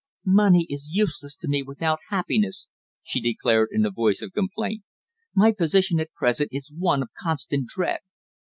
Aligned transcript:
"Money 0.25 0.65
is 0.67 0.89
useless 0.91 1.35
to 1.35 1.47
me 1.47 1.61
without 1.61 1.99
happiness," 2.09 2.65
she 3.03 3.21
declared, 3.21 3.69
in 3.71 3.85
a 3.85 3.91
voice 3.91 4.23
of 4.23 4.31
complaint. 4.33 4.81
"My 5.35 5.51
position 5.51 5.99
at 5.99 6.11
present 6.13 6.49
is 6.51 6.73
one 6.75 7.03
of 7.03 7.09
constant 7.21 7.67
dread." 7.67 7.99